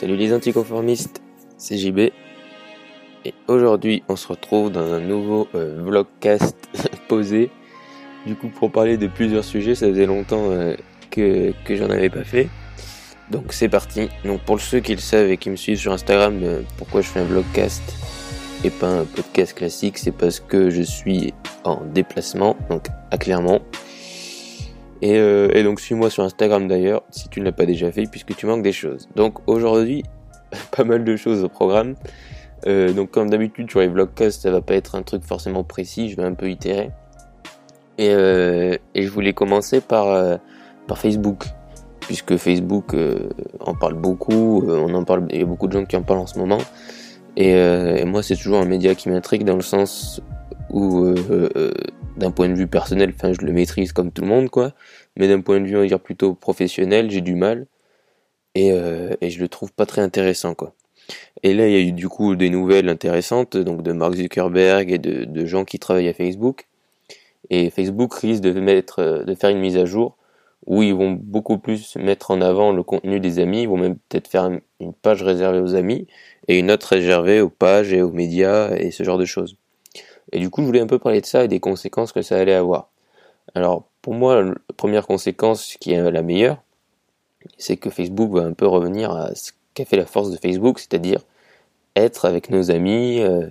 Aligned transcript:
Salut 0.00 0.16
les 0.16 0.32
anticonformistes, 0.32 1.20
c'est 1.58 1.76
JB. 1.76 1.98
Et 3.26 3.34
aujourd'hui, 3.48 4.02
on 4.08 4.16
se 4.16 4.28
retrouve 4.28 4.72
dans 4.72 4.94
un 4.94 5.00
nouveau 5.00 5.46
euh, 5.54 5.82
vlogcast 5.82 6.56
posé. 7.08 7.50
Du 8.24 8.34
coup, 8.34 8.48
pour 8.48 8.72
parler 8.72 8.96
de 8.96 9.08
plusieurs 9.08 9.44
sujets, 9.44 9.74
ça 9.74 9.86
faisait 9.88 10.06
longtemps 10.06 10.52
euh, 10.52 10.74
que, 11.10 11.52
que 11.66 11.76
j'en 11.76 11.90
avais 11.90 12.08
pas 12.08 12.24
fait. 12.24 12.48
Donc 13.30 13.52
c'est 13.52 13.68
parti. 13.68 14.08
Donc 14.24 14.40
pour 14.40 14.58
ceux 14.58 14.80
qui 14.80 14.94
le 14.94 15.02
savent 15.02 15.30
et 15.30 15.36
qui 15.36 15.50
me 15.50 15.56
suivent 15.56 15.78
sur 15.78 15.92
Instagram, 15.92 16.40
euh, 16.44 16.62
pourquoi 16.78 17.02
je 17.02 17.08
fais 17.08 17.20
un 17.20 17.24
vlogcast 17.24 17.82
et 18.64 18.70
pas 18.70 18.88
un 18.88 19.04
podcast 19.04 19.52
classique, 19.52 19.98
c'est 19.98 20.16
parce 20.16 20.40
que 20.40 20.70
je 20.70 20.80
suis 20.80 21.34
en 21.64 21.84
déplacement, 21.84 22.56
donc 22.70 22.86
à 23.10 23.18
Clermont. 23.18 23.60
Et, 25.02 25.18
euh, 25.18 25.48
et 25.54 25.62
donc 25.62 25.80
suis-moi 25.80 26.10
sur 26.10 26.24
Instagram 26.24 26.68
d'ailleurs, 26.68 27.02
si 27.10 27.28
tu 27.28 27.40
ne 27.40 27.46
l'as 27.46 27.52
pas 27.52 27.66
déjà 27.66 27.90
fait, 27.90 28.04
puisque 28.10 28.36
tu 28.36 28.46
manques 28.46 28.62
des 28.62 28.72
choses. 28.72 29.08
Donc 29.16 29.38
aujourd'hui, 29.46 30.04
pas 30.76 30.84
mal 30.84 31.04
de 31.04 31.16
choses 31.16 31.42
au 31.44 31.48
programme. 31.48 31.94
Euh, 32.66 32.92
donc 32.92 33.10
comme 33.10 33.30
d'habitude 33.30 33.70
sur 33.70 33.80
les 33.80 33.88
vlogcasts, 33.88 34.42
ça 34.42 34.50
va 34.50 34.60
pas 34.60 34.74
être 34.74 34.94
un 34.94 35.02
truc 35.02 35.24
forcément 35.24 35.64
précis, 35.64 36.10
je 36.10 36.16
vais 36.16 36.24
un 36.24 36.34
peu 36.34 36.50
itérer. 36.50 36.90
Et, 37.98 38.08
euh, 38.10 38.76
et 38.94 39.02
je 39.02 39.10
voulais 39.10 39.34
commencer 39.34 39.82
par, 39.82 40.08
euh, 40.08 40.36
par 40.86 40.98
Facebook, 40.98 41.44
puisque 42.00 42.36
Facebook 42.36 42.94
euh, 42.94 43.28
en 43.60 43.74
parle 43.74 43.94
beaucoup, 43.94 44.62
euh, 44.66 44.78
on 44.78 44.94
en 44.94 45.04
parle, 45.04 45.26
il 45.30 45.38
y 45.38 45.42
a 45.42 45.46
beaucoup 45.46 45.66
de 45.66 45.72
gens 45.72 45.84
qui 45.84 45.96
en 45.96 46.02
parlent 46.02 46.20
en 46.20 46.26
ce 46.26 46.38
moment. 46.38 46.58
Et, 47.36 47.50
et 47.52 48.04
moi, 48.06 48.22
c'est 48.22 48.34
toujours 48.36 48.58
un 48.58 48.64
média 48.64 48.94
qui 48.94 49.08
m'intrigue 49.08 49.44
dans 49.44 49.54
le 49.54 49.62
sens 49.62 50.20
où, 50.68 51.14
d'un 52.20 52.30
point 52.30 52.48
de 52.48 52.54
vue 52.54 52.68
personnel, 52.68 53.12
enfin, 53.14 53.32
je 53.32 53.44
le 53.44 53.52
maîtrise 53.52 53.92
comme 53.92 54.12
tout 54.12 54.22
le 54.22 54.28
monde, 54.28 54.50
quoi. 54.50 54.72
Mais 55.16 55.28
d'un 55.28 55.40
point 55.40 55.60
de 55.60 55.66
vue, 55.66 55.76
on 55.76 55.80
va 55.80 55.86
dire 55.86 56.00
plutôt 56.00 56.34
professionnel, 56.34 57.10
j'ai 57.10 57.22
du 57.22 57.34
mal. 57.34 57.66
Et, 58.54 58.72
euh, 58.72 59.14
et 59.20 59.30
je 59.30 59.40
le 59.40 59.48
trouve 59.48 59.72
pas 59.72 59.86
très 59.86 60.02
intéressant, 60.02 60.54
quoi. 60.54 60.74
Et 61.42 61.54
là, 61.54 61.66
il 61.68 61.72
y 61.72 61.76
a 61.76 61.80
eu 61.80 61.92
du 61.92 62.08
coup 62.08 62.36
des 62.36 62.50
nouvelles 62.50 62.88
intéressantes, 62.88 63.56
donc 63.56 63.82
de 63.82 63.92
Mark 63.92 64.14
Zuckerberg 64.14 64.90
et 64.92 64.98
de, 64.98 65.24
de 65.24 65.46
gens 65.46 65.64
qui 65.64 65.78
travaillent 65.78 66.08
à 66.08 66.14
Facebook. 66.14 66.66
Et 67.50 67.70
Facebook 67.70 68.14
risque 68.14 68.42
de 68.42 68.52
mettre, 68.60 69.24
de 69.24 69.34
faire 69.34 69.50
une 69.50 69.58
mise 69.58 69.76
à 69.76 69.86
jour 69.86 70.16
où 70.66 70.82
ils 70.82 70.94
vont 70.94 71.12
beaucoup 71.12 71.58
plus 71.58 71.96
mettre 71.96 72.30
en 72.30 72.40
avant 72.40 72.72
le 72.72 72.82
contenu 72.82 73.20
des 73.20 73.38
amis. 73.38 73.62
Ils 73.62 73.68
vont 73.68 73.78
même 73.78 73.96
peut-être 74.08 74.28
faire 74.28 74.50
une 74.80 74.92
page 74.94 75.22
réservée 75.22 75.60
aux 75.60 75.74
amis 75.74 76.06
et 76.48 76.58
une 76.58 76.70
autre 76.70 76.88
réservée 76.88 77.40
aux 77.40 77.50
pages 77.50 77.92
et 77.92 78.02
aux 78.02 78.12
médias 78.12 78.70
et 78.76 78.90
ce 78.90 79.02
genre 79.04 79.18
de 79.18 79.24
choses. 79.24 79.56
Et 80.32 80.38
du 80.38 80.50
coup, 80.50 80.62
je 80.62 80.66
voulais 80.66 80.80
un 80.80 80.86
peu 80.86 80.98
parler 80.98 81.20
de 81.20 81.26
ça 81.26 81.44
et 81.44 81.48
des 81.48 81.60
conséquences 81.60 82.12
que 82.12 82.22
ça 82.22 82.36
allait 82.38 82.54
avoir. 82.54 82.88
Alors, 83.54 83.84
pour 84.02 84.14
moi, 84.14 84.42
la 84.42 84.54
première 84.76 85.06
conséquence 85.06 85.76
qui 85.80 85.92
est 85.92 86.10
la 86.10 86.22
meilleure, 86.22 86.62
c'est 87.58 87.76
que 87.76 87.90
Facebook 87.90 88.32
va 88.32 88.42
un 88.42 88.52
peu 88.52 88.66
revenir 88.66 89.10
à 89.10 89.34
ce 89.34 89.52
qu'a 89.74 89.84
fait 89.84 89.96
la 89.96 90.06
force 90.06 90.30
de 90.30 90.36
Facebook, 90.36 90.78
c'est-à-dire 90.78 91.20
être 91.96 92.24
avec 92.24 92.50
nos 92.50 92.70
amis, 92.70 93.20
euh, 93.20 93.46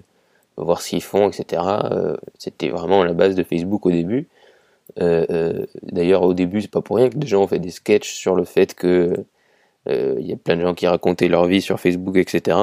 voir 0.58 0.82
ce 0.82 0.90
qu'ils 0.90 1.04
font, 1.04 1.30
etc. 1.30 1.62
Euh, 1.92 2.18
C'était 2.38 2.70
vraiment 2.70 3.04
la 3.04 3.14
base 3.14 3.36
de 3.36 3.44
Facebook 3.44 3.86
au 3.86 3.92
début. 3.92 4.28
Euh, 5.02 5.66
D'ailleurs, 5.84 6.24
au 6.24 6.34
début, 6.34 6.62
c'est 6.62 6.72
pas 6.72 6.82
pour 6.82 6.98
rien 6.98 7.10
que 7.10 7.18
des 7.18 7.28
gens 7.28 7.44
ont 7.44 7.48
fait 7.48 7.60
des 7.60 7.72
sketchs 7.72 8.14
sur 8.14 8.36
le 8.36 8.46
fait 8.46 8.74
que 8.74 9.26
il 9.88 10.22
y 10.28 10.34
a 10.34 10.36
plein 10.36 10.56
de 10.56 10.62
gens 10.62 10.76
qui 10.76 10.86
racontaient 10.86 11.30
leur 11.30 11.46
vie 11.48 11.62
sur 11.64 11.80
Facebook, 11.80 12.16
etc. 12.16 12.58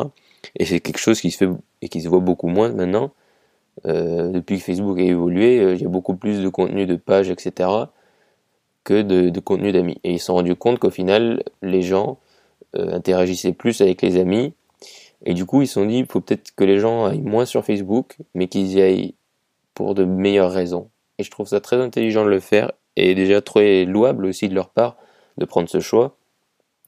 Et 0.55 0.65
c'est 0.65 0.79
quelque 0.79 0.99
chose 0.99 1.21
qui 1.21 1.33
se 1.33 1.39
fait 1.39 1.51
et 1.83 1.89
qui 1.89 2.01
se 2.01 2.09
voit 2.09 2.21
beaucoup 2.21 2.47
moins 2.47 2.69
maintenant. 2.69 3.11
Euh, 3.85 4.31
depuis 4.31 4.59
que 4.59 4.65
Facebook 4.65 4.99
a 4.99 5.03
évolué, 5.03 5.61
euh, 5.61 5.77
a 5.85 5.89
beaucoup 5.89 6.17
plus 6.17 6.43
de 6.43 6.49
contenu 6.49 6.87
de 6.87 6.97
pages, 6.97 7.29
etc. 7.29 7.69
que 8.85 9.03
de, 9.03 9.29
de 9.29 9.41
contenu 9.41 9.73
d'amis. 9.73 9.99
Et 10.03 10.13
ils 10.13 10.19
se 10.19 10.27
sont 10.27 10.35
rendus 10.35 10.57
compte 10.57 10.79
qu'au 10.79 10.91
final, 10.91 11.43
les 11.63 11.83
gens 11.83 12.19
euh, 12.75 12.95
interagissaient 12.95 13.53
plus 13.53 13.81
avec 13.81 14.03
les 14.03 14.19
amis. 14.19 14.55
Et 15.25 15.35
du 15.35 15.45
coup, 15.45 15.63
ils 15.63 15.67
se 15.67 15.75
sont 15.75 15.87
dit, 15.87 15.99
il 15.99 16.07
faut 16.07 16.21
peut-être 16.21 16.55
que 16.55 16.65
les 16.65 16.79
gens 16.79 17.07
aillent 17.07 17.21
moins 17.21 17.45
sur 17.45 17.65
Facebook, 17.65 18.17
mais 18.35 18.49
qu'ils 18.49 18.73
y 18.73 18.83
aillent 18.83 19.15
pour 19.75 19.95
de 19.95 20.05
meilleures 20.05 20.53
raisons. 20.53 20.89
Et 21.19 21.23
je 21.23 21.31
trouve 21.31 21.49
ça 21.49 21.61
très 21.61 21.77
intelligent 21.77 22.25
de 22.25 22.31
le 22.31 22.41
faire, 22.41 22.73
et 22.97 23.15
déjà 23.15 23.41
très 23.41 23.85
louable 23.85 24.27
aussi 24.27 24.49
de 24.49 24.55
leur 24.55 24.71
part 24.71 24.97
de 25.37 25.45
prendre 25.45 25.69
ce 25.69 25.81
choix, 25.81 26.17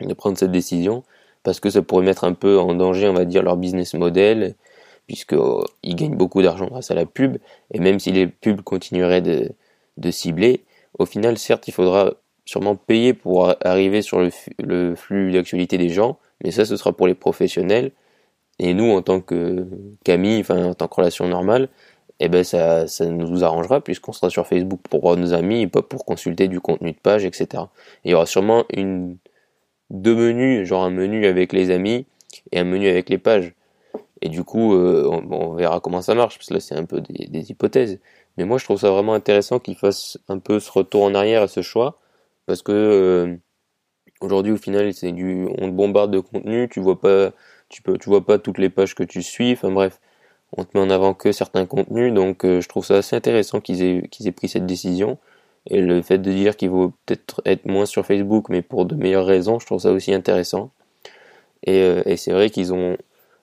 de 0.01 0.13
prendre 0.15 0.39
cette 0.39 0.53
décision, 0.53 1.03
parce 1.43 1.61
que 1.61 1.71
ça 1.71 1.83
pourrait 1.83 2.05
mettre 2.05 2.25
un 2.25 2.33
peu 2.33 2.59
en 2.59 2.75
danger, 2.75 3.09
on 3.09 3.15
va 3.15 3.25
dire, 3.25 3.43
leur 3.43 3.57
business 3.57 3.95
model, 3.95 4.55
puisqu'ils 5.09 5.97
gagnent 5.97 6.17
beaucoup 6.17 6.43
d'argent 6.43 6.67
grâce 6.67 6.93
à 6.93 6.95
la 6.95 7.07
pub, 7.07 7.39
et 7.73 7.81
même 7.81 7.99
si 7.99 8.13
les 8.13 8.29
pubs 8.29 8.61
continueraient 8.61 9.23
de, 9.23 10.11
cibler, 10.11 10.65
au 10.99 11.07
final, 11.07 11.39
certes, 11.39 11.67
il 11.67 11.73
faudra 11.73 12.15
sûrement 12.45 12.77
payer 12.77 13.15
pour 13.15 13.55
arriver 13.65 14.03
sur 14.03 14.21
le, 14.59 14.95
flux 14.95 15.33
d'actualité 15.33 15.79
des 15.79 15.89
gens, 15.89 16.19
mais 16.45 16.51
ça, 16.51 16.65
ce 16.65 16.77
sera 16.77 16.93
pour 16.93 17.09
les 17.09 17.15
professionnels, 17.15 17.91
et 18.61 18.75
nous, 18.75 18.91
en 18.91 19.03
tant 19.03 19.21
que 19.21 19.67
qu'amis, 20.05 20.41
enfin, 20.41 20.65
en 20.65 20.75
tant 20.75 20.89
que 20.89 20.95
relation 20.97 21.27
normale, 21.27 21.69
eh 22.21 22.29
ben 22.29 22.45
ça, 22.45 22.85
nous 23.07 23.45
arrangera 23.45 23.81
puisqu'on 23.81 24.13
sera 24.13 24.29
sur 24.29 24.47
Facebook 24.47 24.81
pour 24.91 25.03
voir 25.03 25.17
nos 25.17 25.33
amis 25.33 25.63
et 25.63 25.67
pas 25.69 25.83
pour 25.83 26.05
consulter 26.05 26.49
du 26.49 26.61
contenu 26.61 26.93
de 26.93 26.99
page, 26.99 27.25
etc. 27.25 27.47
Et 28.05 28.09
il 28.09 28.11
y 28.11 28.15
aura 28.15 28.27
sûrement 28.27 28.65
deux 29.91 30.17
menus, 30.17 30.67
genre 30.67 30.83
un 30.85 30.91
menu 30.91 31.27
avec 31.27 31.53
les 31.53 31.71
amis 31.71 32.07
et 32.51 32.59
un 32.59 32.65
menu 32.65 32.89
avec 32.89 33.09
les 33.09 33.19
pages. 33.19 33.55
Et 34.23 34.29
du 34.29 34.45
coup, 34.45 34.75
euh, 34.75 35.09
on, 35.31 35.55
verra 35.55 35.81
comment 35.81 36.03
ça 36.03 36.15
marche, 36.15 36.39
parce 36.39 36.49
que 36.49 36.55
là 36.55 36.61
c'est 36.61 36.75
un 36.75 36.85
peu 36.85 37.01
des, 37.01 37.51
hypothèses. 37.51 38.01
Mais 38.37 38.45
moi 38.45 38.59
je 38.59 38.65
trouve 38.65 38.81
ça 38.81 38.91
vraiment 38.91 39.15
intéressant 39.15 39.59
qu'ils 39.61 39.77
fassent 39.77 40.19
un 40.29 40.39
peu 40.39 40.61
ce 40.61 40.71
retour 40.71 41.05
en 41.05 41.15
arrière 41.15 41.43
à 41.43 41.49
ce 41.49 41.63
choix, 41.63 41.99
parce 42.47 42.63
que 42.63 42.73
euh, 42.73 43.37
aujourd'hui 44.21 44.53
au 44.53 44.57
final 44.57 44.93
c'est 44.95 45.13
du, 45.13 45.49
on 45.59 45.69
te 45.69 45.75
bombarde 45.75 46.11
de 46.13 46.21
contenu, 46.21 46.69
tu 46.69 46.81
vois 46.81 47.01
pas, 47.01 47.33
tu 47.69 47.83
peux, 47.83 47.99
tu 47.99 48.09
vois 48.09 48.25
pas 48.27 48.39
toutes 48.39 48.59
les 48.59 48.71
pages 48.71 48.95
que 48.95 49.05
tu 49.05 49.23
suis, 49.23 49.53
enfin 49.53 49.71
bref 49.71 50.01
on 50.57 50.65
te 50.65 50.77
met 50.77 50.83
en 50.83 50.91
avant 50.91 51.15
que 51.15 51.33
certains 51.33 51.67
contenus, 51.67 52.13
donc 52.13 52.45
euh, 52.45 52.61
je 52.61 52.69
trouve 52.69 52.85
ça 52.85 52.97
assez 52.97 53.17
intéressant 53.17 53.61
qu'ils 53.61 53.83
aient, 53.83 54.09
qu'ils 54.09 54.29
aient 54.29 54.33
pris 54.33 54.49
cette 54.49 54.67
décision. 54.67 55.19
Et 55.67 55.81
le 55.83 56.01
fait 56.03 56.19
de 56.19 56.33
dire 56.33 56.57
qu'il 56.57 56.71
vaut 56.71 56.93
peut-être 57.07 57.43
être 57.45 57.67
moins 57.67 57.87
sur 57.87 58.07
Facebook, 58.07 58.49
mais 58.49 58.63
pour 58.63 58.87
de 58.87 58.95
meilleures 58.95 59.27
raisons, 59.27 59.59
je 59.59 59.67
trouve 59.67 59.81
ça 59.81 59.93
aussi 59.93 60.15
intéressant. 60.15 60.71
Et, 61.65 61.81
euh, 61.83 62.03
et 62.07 62.17
c'est 62.17 62.33
vrai 62.33 62.51
qu'ils 62.51 62.73
ont, 62.73 62.97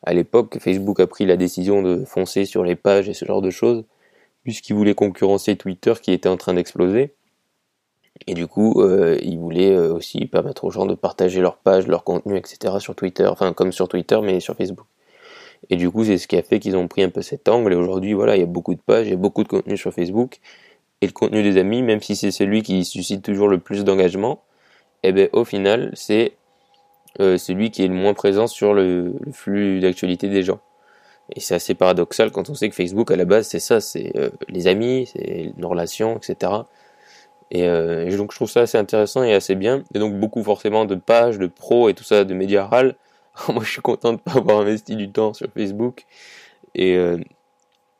à 0.05 0.13
l'époque, 0.13 0.59
Facebook 0.59 0.99
a 0.99 1.07
pris 1.07 1.25
la 1.25 1.35
décision 1.35 1.81
de 1.81 2.05
foncer 2.05 2.45
sur 2.45 2.63
les 2.63 2.75
pages 2.75 3.09
et 3.09 3.13
ce 3.13 3.25
genre 3.25 3.41
de 3.41 3.49
choses, 3.49 3.83
puisqu'ils 4.43 4.75
voulaient 4.75 4.93
concurrencer 4.93 5.55
Twitter 5.55 5.93
qui 6.01 6.11
était 6.11 6.29
en 6.29 6.37
train 6.37 6.53
d'exploser. 6.53 7.15
Et 8.27 8.33
du 8.33 8.47
coup, 8.47 8.81
euh, 8.81 9.17
ils 9.21 9.37
voulaient 9.37 9.75
euh, 9.75 9.93
aussi 9.93 10.25
permettre 10.27 10.63
aux 10.63 10.71
gens 10.71 10.85
de 10.85 10.95
partager 10.95 11.41
leurs 11.41 11.57
pages, 11.57 11.87
leurs 11.87 12.03
contenus, 12.03 12.37
etc. 12.37 12.75
sur 12.79 12.95
Twitter, 12.95 13.25
enfin 13.25 13.51
comme 13.51 13.71
sur 13.71 13.87
Twitter, 13.87 14.19
mais 14.23 14.39
sur 14.39 14.55
Facebook. 14.55 14.85
Et 15.69 15.75
du 15.75 15.89
coup, 15.89 16.05
c'est 16.05 16.17
ce 16.17 16.27
qui 16.27 16.37
a 16.37 16.43
fait 16.43 16.59
qu'ils 16.59 16.77
ont 16.77 16.87
pris 16.87 17.03
un 17.03 17.09
peu 17.09 17.21
cet 17.21 17.49
angle. 17.49 17.73
Et 17.73 17.75
aujourd'hui, 17.75 18.13
voilà, 18.13 18.35
il 18.35 18.39
y 18.39 18.43
a 18.43 18.47
beaucoup 18.47 18.75
de 18.75 18.79
pages, 18.79 19.07
il 19.07 19.11
y 19.11 19.13
a 19.13 19.17
beaucoup 19.17 19.43
de 19.43 19.47
contenu 19.47 19.75
sur 19.75 19.93
Facebook. 19.93 20.39
Et 21.01 21.07
le 21.07 21.11
contenu 21.11 21.43
des 21.43 21.57
amis, 21.57 21.81
même 21.81 22.01
si 22.01 22.15
c'est 22.15 22.31
celui 22.31 22.61
qui 22.61 22.85
suscite 22.85 23.23
toujours 23.23 23.47
le 23.47 23.57
plus 23.57 23.83
d'engagement, 23.83 24.43
eh 25.03 25.11
ben, 25.11 25.29
au 25.33 25.43
final, 25.43 25.91
c'est 25.93 26.33
euh, 27.21 27.37
celui 27.37 27.71
qui 27.71 27.83
est 27.83 27.87
le 27.87 27.93
moins 27.93 28.13
présent 28.13 28.47
sur 28.47 28.73
le, 28.73 29.13
flux 29.31 29.79
d'actualité 29.79 30.27
des 30.27 30.43
gens. 30.43 30.59
Et 31.35 31.39
c'est 31.39 31.55
assez 31.55 31.73
paradoxal 31.73 32.31
quand 32.31 32.49
on 32.49 32.55
sait 32.55 32.69
que 32.69 32.75
Facebook, 32.75 33.09
à 33.09 33.15
la 33.15 33.25
base, 33.25 33.47
c'est 33.47 33.59
ça, 33.59 33.79
c'est 33.79 34.11
euh, 34.17 34.29
les 34.49 34.67
amis, 34.67 35.09
c'est 35.11 35.53
nos 35.57 35.69
relations, 35.69 36.17
etc. 36.17 36.51
Et, 37.51 37.67
euh, 37.67 38.05
et, 38.05 38.15
donc, 38.17 38.31
je 38.31 38.37
trouve 38.37 38.49
ça 38.49 38.61
assez 38.61 38.77
intéressant 38.77 39.23
et 39.23 39.33
assez 39.33 39.55
bien. 39.55 39.83
Et 39.93 39.99
donc, 39.99 40.15
beaucoup 40.15 40.43
forcément 40.43 40.85
de 40.85 40.95
pages, 40.95 41.39
de 41.39 41.47
pros 41.47 41.89
et 41.89 41.93
tout 41.93 42.03
ça, 42.03 42.25
de 42.25 42.33
médias 42.33 42.65
râles 42.65 42.95
moi 43.49 43.65
je 43.65 43.69
suis 43.69 43.81
content 43.81 44.13
de 44.13 44.17
pas 44.17 44.31
avoir 44.31 44.59
investi 44.59 44.95
du 44.95 45.11
temps 45.11 45.33
sur 45.33 45.49
Facebook 45.51 46.05
et 46.73 46.97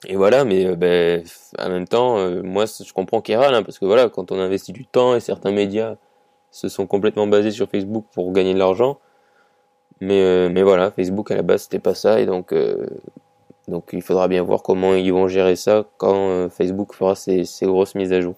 et 0.08 0.16
voilà 0.16 0.46
mais 0.46 0.78
ben 0.78 1.26
en 1.60 1.68
même 1.68 1.90
temps 1.90 2.18
moi 2.42 2.66
je 2.66 2.94
comprends 2.94 3.20
qu'il 3.20 3.36
hein, 3.36 3.62
parce 3.64 3.78
que 3.78 3.84
voilà 3.84 4.08
quand 4.08 4.32
on 4.32 4.40
investit 4.40 4.72
du 4.72 4.86
temps 4.86 5.14
et 5.14 5.20
certains 5.20 5.52
médias 5.52 5.98
se 6.52 6.70
sont 6.70 6.88
complètement 6.88 7.28
basés 7.28 7.52
sur 7.52 7.70
Facebook 7.70 8.06
pour 8.14 8.32
gagner 8.32 8.54
de 8.54 8.60
l'argent 8.60 8.98
mais 10.02 10.22
euh, 10.22 10.50
mais 10.50 10.64
voilà 10.64 10.92
Facebook 10.92 11.32
à 11.32 11.36
la 11.36 11.42
base 11.42 11.64
c'était 11.64 11.80
pas 11.80 11.96
ça 11.96 12.20
et 12.20 12.26
donc 12.26 12.52
euh, 12.52 12.86
donc 13.68 13.90
il 13.94 14.02
faudra 14.02 14.28
bien 14.28 14.44
voir 14.44 14.62
comment 14.62 14.94
ils 14.94 15.12
vont 15.14 15.28
gérer 15.28 15.56
ça 15.56 15.86
quand 15.98 16.30
euh, 16.30 16.50
Facebook 16.50 16.94
fera 16.94 17.16
ses, 17.16 17.46
ses 17.46 17.66
grosses 17.66 17.96
mises 17.96 18.14
à 18.14 18.22
jour. 18.22 18.36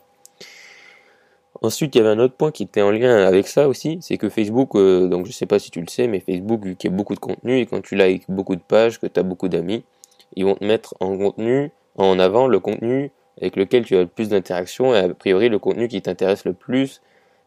Ensuite, 1.64 1.96
il 1.96 1.98
y 1.98 2.02
avait 2.02 2.12
un 2.12 2.20
autre 2.20 2.36
point 2.36 2.52
qui 2.52 2.64
était 2.64 2.84
en 2.84 2.92
lien 2.92 3.26
avec 3.26 3.48
ça 3.48 3.68
aussi, 3.68 3.98
c'est 4.02 4.18
que 4.18 4.30
Facebook, 4.30 4.74
donc 4.76 5.26
je 5.26 5.32
sais 5.32 5.48
pas 5.48 5.58
si 5.58 5.72
tu 5.72 5.82
le 5.82 5.88
sais, 5.88 6.08
mais 6.08 6.20
Facebook, 6.20 6.64
vu 6.64 6.76
qu'il 6.76 6.92
y 6.92 6.94
a 6.94 6.96
beaucoup 6.96 7.16
de 7.16 7.20
contenu, 7.20 7.58
et 7.58 7.66
quand 7.66 7.82
tu 7.82 7.96
likes 7.96 8.26
beaucoup 8.30 8.56
de 8.56 8.62
pages, 8.62 9.00
que 9.00 9.08
tu 9.08 9.20
as 9.20 9.24
beaucoup 9.24 9.48
d'amis, 9.48 9.84
ils 10.36 10.46
vont 10.46 10.54
te 10.54 10.64
mettre 10.64 10.94
en 11.00 11.18
contenu, 11.18 11.72
en 11.98 12.20
avant 12.20 12.46
le 12.46 12.60
contenu 12.60 13.12
avec 13.42 13.56
lequel 13.56 13.86
tu 13.86 13.96
as 13.96 14.02
le 14.02 14.08
plus 14.08 14.30
d'interaction, 14.30 14.94
et 14.94 15.00
a 15.00 15.10
priori 15.10 15.50
le 15.50 15.58
contenu 15.58 15.88
qui 15.88 16.00
t'intéresse 16.00 16.46
le 16.46 16.54
plus, 16.54 17.02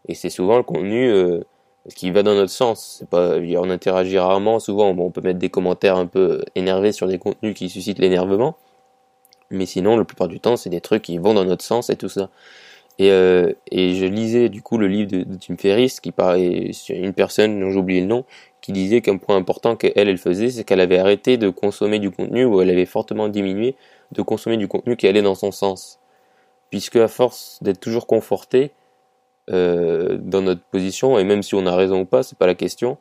et 0.09 0.17
c'est 0.17 0.29
souvent 0.29 0.57
le 0.57 0.65
contenu 0.65 1.09
qui 1.95 2.11
va 2.11 2.23
dans 2.23 2.35
notre 2.35 2.53
sens. 2.53 2.97
C'est 2.99 3.09
pas, 3.09 3.37
on 3.39 3.71
interagit 3.71 4.19
rarement, 4.19 4.59
souvent 4.61 4.89
on 4.89 5.11
peut 5.11 5.21
mettre 5.21 5.39
des 5.39 5.51
commentaires 5.51 5.97
un 5.97 6.07
peu 6.07 6.45
énervés 6.55 6.93
sur 6.93 7.07
des 7.07 7.19
contenus 7.19 7.55
qui 7.55 7.69
suscitent 7.69 7.99
l'énervement, 7.99 8.57
mais 9.51 9.67
sinon, 9.67 9.97
la 9.97 10.05
plupart 10.05 10.29
du 10.29 10.41
temps, 10.41 10.57
c'est 10.57 10.71
des 10.71 10.81
trucs 10.81 11.03
qui 11.03 11.19
vont 11.19 11.35
dans 11.35 11.45
notre 11.45 11.65
sens 11.65 11.91
et 11.91 11.97
tout 11.97 12.09
ça. 12.09 12.31
Et, 12.99 13.11
euh, 13.11 13.53
et 13.71 13.95
je 13.95 14.05
lisais 14.05 14.49
du 14.51 14.63
coup 14.63 14.77
le 14.77 14.87
livre 14.87 15.11
de, 15.11 15.23
de 15.23 15.37
Tim 15.37 15.57
Ferriss 15.57 16.01
qui 16.01 16.13
parlait 16.13 16.71
une 16.91 17.15
personne 17.15 17.59
dont 17.59 17.71
j'oublie 17.71 18.01
le 18.01 18.07
nom 18.07 18.25
qui 18.61 18.73
disait 18.73 19.01
qu'un 19.01 19.17
point 19.17 19.37
important 19.37 19.77
qu'elle, 19.77 19.93
elle 19.97 20.19
faisait, 20.19 20.51
c'est 20.51 20.65
qu'elle 20.65 20.81
avait 20.81 20.99
arrêté 20.99 21.39
de 21.39 21.49
consommer 21.49 21.99
du 21.99 22.11
contenu, 22.11 22.45
ou 22.45 22.61
elle 22.61 22.71
avait 22.71 22.87
fortement 22.87 23.29
diminué 23.29 23.75
de 24.13 24.23
consommer 24.23 24.57
du 24.57 24.69
contenu 24.69 24.97
qui 24.97 25.07
allait 25.07 25.23
dans 25.23 25.35
son 25.35 25.51
sens. 25.51 25.99
Puisque 26.71 26.97
à 26.97 27.09
force 27.09 27.59
d'être 27.63 27.81
toujours 27.81 28.07
conforté 28.07 28.71
euh, 29.51 30.19
dans 30.21 30.43
notre 30.43 30.63
position, 30.63 31.19
et 31.19 31.25
même 31.25 31.43
si 31.43 31.55
on 31.55 31.67
a 31.67 31.75
raison 31.75 32.01
ou 32.01 32.05
pas, 32.05 32.23
c'est 32.23 32.39
pas 32.39 32.47
la 32.47 32.55
question, 32.55 32.93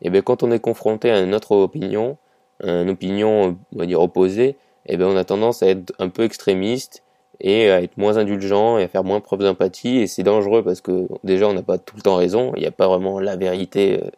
et 0.00 0.06
eh 0.06 0.10
bien 0.10 0.22
quand 0.22 0.42
on 0.42 0.50
est 0.52 0.60
confronté 0.60 1.10
à 1.10 1.20
une 1.20 1.34
autre 1.34 1.52
opinion, 1.52 2.16
une 2.62 2.90
opinion, 2.90 3.56
on 3.74 3.78
va 3.78 3.86
dire 3.86 4.00
opposée, 4.00 4.56
et 4.86 4.94
eh 4.94 4.96
bien 4.96 5.06
on 5.06 5.16
a 5.16 5.24
tendance 5.24 5.62
à 5.62 5.68
être 5.68 5.92
un 5.98 6.08
peu 6.08 6.22
extrémiste 6.22 7.02
et 7.40 7.70
à 7.70 7.82
être 7.82 7.96
moins 7.98 8.16
indulgent 8.16 8.78
et 8.78 8.84
à 8.84 8.88
faire 8.88 9.04
moins 9.04 9.20
preuve 9.20 9.40
d'empathie 9.40 9.98
et 9.98 10.06
c'est 10.06 10.22
dangereux 10.22 10.62
parce 10.62 10.80
que 10.80 11.06
déjà 11.24 11.46
on 11.48 11.52
n'a 11.52 11.62
pas 11.62 11.78
tout 11.78 11.96
le 11.96 12.02
temps 12.02 12.16
raison, 12.16 12.52
il 12.56 12.60
n'y 12.60 12.66
a 12.66 12.72
pas 12.72 12.88
vraiment 12.88 13.20
la 13.20 13.36
vérité 13.36 14.00
euh, 14.02 14.10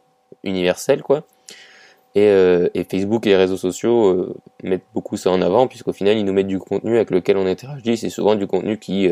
universelle 0.44 1.02
quoi. 1.02 1.24
Et, 2.14 2.26
euh, 2.26 2.68
Facebook 2.90 3.26
et 3.26 3.30
les 3.30 3.36
réseaux 3.36 3.56
sociaux 3.56 4.34
mettent 4.62 4.86
beaucoup 4.94 5.16
ça 5.16 5.30
en 5.30 5.42
avant 5.42 5.66
puisqu'au 5.66 5.92
final 5.92 6.16
ils 6.18 6.24
nous 6.24 6.32
mettent 6.32 6.46
du 6.46 6.58
contenu 6.58 6.96
avec 6.96 7.10
lequel 7.10 7.36
on 7.36 7.46
interagit, 7.46 7.96
c'est 7.96 8.10
souvent 8.10 8.34
du 8.34 8.46
contenu 8.46 8.78
qui 8.78 9.08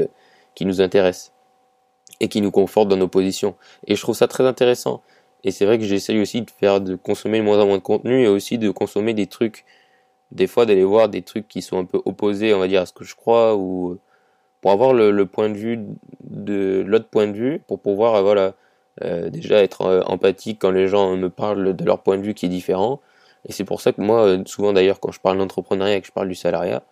qui 0.54 0.64
nous 0.64 0.80
intéresse 0.80 1.32
et 2.20 2.28
qui 2.28 2.40
nous 2.40 2.50
conforte 2.50 2.88
dans 2.88 2.96
nos 2.96 3.08
positions. 3.08 3.54
Et 3.86 3.96
je 3.96 4.02
trouve 4.02 4.16
ça 4.16 4.28
très 4.28 4.44
intéressant. 4.44 5.02
Et 5.44 5.50
c'est 5.50 5.64
vrai 5.64 5.78
que 5.78 5.84
j'essaye 5.84 6.20
aussi 6.20 6.42
de 6.42 6.50
faire 6.50 6.80
de 6.80 6.96
consommer 6.96 7.40
moins 7.42 7.60
en 7.60 7.66
moins 7.66 7.78
de 7.78 7.82
contenu 7.82 8.22
et 8.22 8.28
aussi 8.28 8.58
de 8.58 8.70
consommer 8.70 9.14
des 9.14 9.26
trucs 9.26 9.64
des 10.30 10.46
fois 10.46 10.66
d'aller 10.66 10.84
voir 10.84 11.08
des 11.08 11.22
trucs 11.22 11.48
qui 11.48 11.62
sont 11.62 11.78
un 11.78 11.84
peu 11.84 12.00
opposés, 12.04 12.52
on 12.54 12.58
va 12.58 12.68
dire, 12.68 12.82
à 12.82 12.86
ce 12.86 12.92
que 12.92 13.04
je 13.04 13.14
crois, 13.14 13.56
ou 13.56 13.98
pour 14.60 14.72
avoir 14.72 14.92
le, 14.92 15.26
point 15.26 15.48
de 15.48 15.56
vue 15.56 15.78
de 16.24 16.84
l'autre 16.86 17.08
point 17.08 17.26
de 17.26 17.32
vue, 17.32 17.60
pour 17.66 17.80
pouvoir, 17.80 18.16
euh, 18.16 18.22
voilà, 18.22 18.54
euh, 19.02 19.30
déjà 19.30 19.62
être 19.62 19.82
euh, 19.82 20.02
empathique 20.06 20.58
quand 20.60 20.70
les 20.70 20.88
gens 20.88 21.16
me 21.16 21.30
parlent 21.30 21.74
de 21.74 21.84
leur 21.84 22.02
point 22.02 22.18
de 22.18 22.22
vue 22.22 22.34
qui 22.34 22.46
est 22.46 22.50
différent. 22.50 23.00
Et 23.46 23.52
c'est 23.52 23.64
pour 23.64 23.80
ça 23.80 23.92
que 23.92 24.00
moi, 24.00 24.36
souvent 24.46 24.72
d'ailleurs, 24.72 25.00
quand 25.00 25.12
je 25.12 25.20
parle 25.20 25.38
d'entrepreneuriat 25.38 25.96
et 25.96 26.00
que 26.00 26.06
je 26.06 26.12
parle 26.12 26.28
du 26.28 26.34
salariat, 26.34 26.82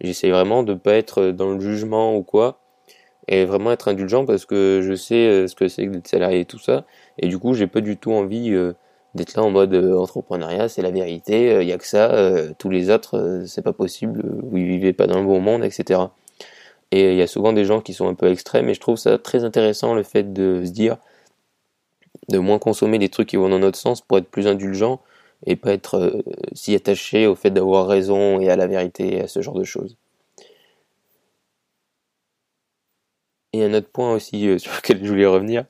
j'essaie 0.00 0.30
vraiment 0.30 0.62
de 0.62 0.74
pas 0.74 0.94
être 0.94 1.30
dans 1.30 1.50
le 1.52 1.60
jugement 1.60 2.16
ou 2.16 2.22
quoi, 2.22 2.60
et 3.28 3.44
vraiment 3.44 3.72
être 3.72 3.88
indulgent 3.88 4.24
parce 4.24 4.46
que 4.46 4.80
je 4.82 4.94
sais 4.94 5.48
ce 5.48 5.54
que 5.54 5.68
c'est 5.68 5.86
que 5.86 5.92
d'être 5.92 6.08
salarié 6.08 6.40
et 6.40 6.44
tout 6.44 6.58
ça. 6.58 6.84
Et 7.18 7.28
du 7.28 7.38
coup, 7.38 7.54
j'ai 7.54 7.66
pas 7.66 7.80
du 7.80 7.96
tout 7.96 8.12
envie 8.12 8.54
d'être 9.16 9.34
là 9.34 9.42
en 9.42 9.50
mode 9.50 9.74
euh, 9.74 9.98
entrepreneuriat, 9.98 10.68
c'est 10.68 10.82
la 10.82 10.90
vérité, 10.90 11.46
il 11.46 11.52
euh, 11.52 11.62
y 11.64 11.72
a 11.72 11.78
que 11.78 11.86
ça, 11.86 12.12
euh, 12.12 12.52
tous 12.58 12.70
les 12.70 12.90
autres, 12.90 13.42
c'est 13.46 13.62
pas 13.62 13.72
possible, 13.72 14.22
vous 14.42 14.56
vivez 14.56 14.92
pas 14.92 15.06
dans 15.06 15.18
le 15.18 15.26
bon 15.26 15.40
monde, 15.40 15.64
etc. 15.64 16.00
Et 16.92 17.12
il 17.12 17.18
y 17.18 17.22
a 17.22 17.26
souvent 17.26 17.52
des 17.52 17.64
gens 17.64 17.80
qui 17.80 17.94
sont 17.94 18.08
un 18.08 18.14
peu 18.14 18.30
extrêmes, 18.30 18.68
et 18.68 18.74
je 18.74 18.80
trouve 18.80 18.96
ça 18.96 19.18
très 19.18 19.42
intéressant 19.42 19.94
le 19.94 20.04
fait 20.04 20.32
de 20.32 20.64
se 20.64 20.70
dire, 20.70 20.98
de 22.28 22.38
moins 22.38 22.58
consommer 22.58 22.98
des 22.98 23.08
trucs 23.08 23.28
qui 23.28 23.36
vont 23.36 23.48
dans 23.48 23.58
notre 23.58 23.78
sens 23.78 24.00
pour 24.00 24.18
être 24.18 24.28
plus 24.28 24.46
indulgent 24.46 25.00
et 25.46 25.56
pas 25.56 25.72
être 25.72 26.22
si 26.52 26.74
attaché 26.74 27.26
au 27.26 27.34
fait 27.34 27.50
d'avoir 27.50 27.86
raison 27.86 28.40
et 28.40 28.48
à 28.50 28.56
la 28.56 28.66
vérité 28.66 29.16
et 29.16 29.20
à 29.22 29.28
ce 29.28 29.42
genre 29.42 29.54
de 29.54 29.64
choses. 29.64 29.96
Et 33.56 33.64
un 33.64 33.72
autre 33.72 33.88
point 33.88 34.12
aussi 34.12 34.48
euh, 34.48 34.58
sur 34.58 34.72
lequel 34.74 35.02
je 35.02 35.08
voulais 35.08 35.26
revenir, 35.26 35.64